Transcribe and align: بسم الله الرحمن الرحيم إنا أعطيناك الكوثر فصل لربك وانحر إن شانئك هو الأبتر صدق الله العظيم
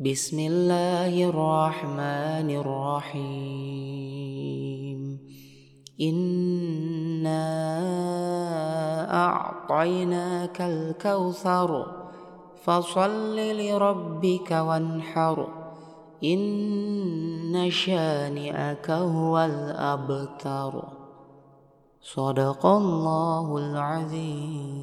بسم 0.00 0.38
الله 0.38 1.24
الرحمن 1.30 2.50
الرحيم 3.14 3.78
إنا 6.00 7.46
أعطيناك 9.14 10.60
الكوثر 10.60 11.86
فصل 12.64 13.36
لربك 13.38 14.50
وانحر 14.50 15.46
إن 16.24 17.70
شانئك 17.70 18.90
هو 18.90 19.38
الأبتر 19.38 20.82
صدق 22.02 22.66
الله 22.66 23.58
العظيم 23.58 24.73